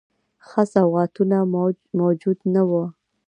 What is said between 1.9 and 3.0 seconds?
موجود نه وه.